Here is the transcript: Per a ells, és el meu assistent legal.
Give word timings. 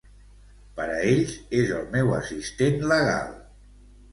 Per 0.77 0.87
a 0.93 0.95
ells, 1.09 1.35
és 1.59 1.75
el 1.81 1.85
meu 1.97 2.11
assistent 2.17 2.81
legal. 2.93 3.33